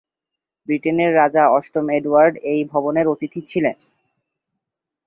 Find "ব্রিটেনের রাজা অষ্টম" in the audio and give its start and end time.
0.67-1.85